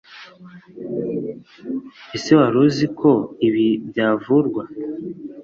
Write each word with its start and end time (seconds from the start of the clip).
Ese 2.15 2.29
wari 2.39 2.57
uzi 2.65 2.85
ko 2.99 3.11
ibi 3.47 3.67
byavurwa 3.87 4.63